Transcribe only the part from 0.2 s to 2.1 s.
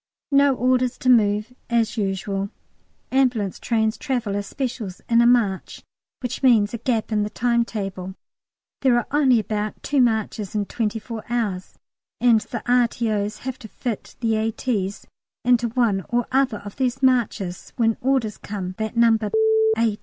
No orders to move, as